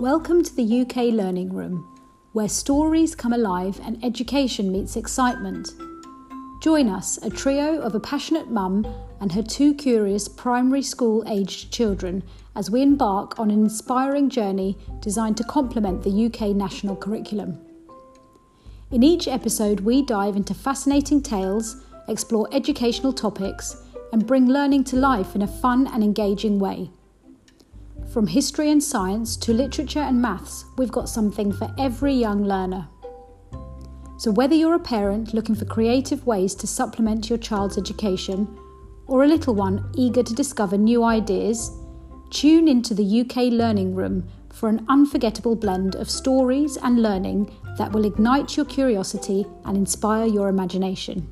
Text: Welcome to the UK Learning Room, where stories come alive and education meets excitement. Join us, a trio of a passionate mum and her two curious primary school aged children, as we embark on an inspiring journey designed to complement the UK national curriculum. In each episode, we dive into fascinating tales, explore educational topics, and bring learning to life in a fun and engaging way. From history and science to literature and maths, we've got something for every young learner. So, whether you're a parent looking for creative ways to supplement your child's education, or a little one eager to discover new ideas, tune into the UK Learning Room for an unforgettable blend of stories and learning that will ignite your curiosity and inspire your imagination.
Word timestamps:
Welcome 0.00 0.44
to 0.44 0.54
the 0.54 0.82
UK 0.82 1.12
Learning 1.12 1.52
Room, 1.52 1.98
where 2.32 2.48
stories 2.48 3.16
come 3.16 3.32
alive 3.32 3.80
and 3.82 4.04
education 4.04 4.70
meets 4.70 4.94
excitement. 4.94 5.70
Join 6.62 6.88
us, 6.88 7.16
a 7.16 7.28
trio 7.28 7.80
of 7.80 7.96
a 7.96 8.00
passionate 8.00 8.48
mum 8.48 8.86
and 9.20 9.32
her 9.32 9.42
two 9.42 9.74
curious 9.74 10.28
primary 10.28 10.82
school 10.82 11.24
aged 11.26 11.72
children, 11.72 12.22
as 12.54 12.70
we 12.70 12.80
embark 12.80 13.40
on 13.40 13.50
an 13.50 13.60
inspiring 13.60 14.30
journey 14.30 14.78
designed 15.00 15.36
to 15.38 15.42
complement 15.42 16.04
the 16.04 16.26
UK 16.26 16.54
national 16.54 16.94
curriculum. 16.94 17.58
In 18.92 19.02
each 19.02 19.26
episode, 19.26 19.80
we 19.80 20.02
dive 20.02 20.36
into 20.36 20.54
fascinating 20.54 21.20
tales, 21.20 21.84
explore 22.06 22.48
educational 22.52 23.12
topics, 23.12 23.82
and 24.12 24.28
bring 24.28 24.46
learning 24.46 24.84
to 24.84 24.96
life 24.96 25.34
in 25.34 25.42
a 25.42 25.48
fun 25.48 25.88
and 25.88 26.04
engaging 26.04 26.60
way. 26.60 26.88
From 28.12 28.26
history 28.26 28.70
and 28.70 28.82
science 28.82 29.36
to 29.36 29.52
literature 29.52 29.98
and 29.98 30.20
maths, 30.20 30.64
we've 30.78 30.90
got 30.90 31.10
something 31.10 31.52
for 31.52 31.70
every 31.78 32.14
young 32.14 32.42
learner. 32.42 32.88
So, 34.16 34.30
whether 34.30 34.54
you're 34.54 34.76
a 34.76 34.80
parent 34.80 35.34
looking 35.34 35.54
for 35.54 35.66
creative 35.66 36.26
ways 36.26 36.54
to 36.56 36.66
supplement 36.66 37.28
your 37.28 37.38
child's 37.38 37.76
education, 37.76 38.48
or 39.06 39.24
a 39.24 39.28
little 39.28 39.54
one 39.54 39.92
eager 39.94 40.22
to 40.22 40.34
discover 40.34 40.78
new 40.78 41.04
ideas, 41.04 41.70
tune 42.30 42.66
into 42.66 42.94
the 42.94 43.20
UK 43.20 43.52
Learning 43.52 43.94
Room 43.94 44.26
for 44.50 44.70
an 44.70 44.86
unforgettable 44.88 45.54
blend 45.54 45.94
of 45.94 46.08
stories 46.08 46.78
and 46.78 47.02
learning 47.02 47.54
that 47.76 47.92
will 47.92 48.06
ignite 48.06 48.56
your 48.56 48.66
curiosity 48.66 49.46
and 49.66 49.76
inspire 49.76 50.26
your 50.26 50.48
imagination. 50.48 51.28